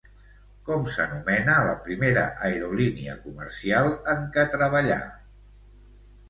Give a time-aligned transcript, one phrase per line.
[0.67, 4.99] Com s'anomena la primera aerolínia comercial en què treballà?